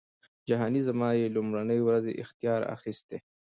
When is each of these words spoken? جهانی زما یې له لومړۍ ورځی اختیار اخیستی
جهانی 0.49 0.81
زما 0.87 1.09
یې 1.19 1.25
له 1.27 1.33
لومړۍ 1.35 1.79
ورځی 1.83 2.13
اختیار 2.23 2.61
اخیستی 2.75 3.17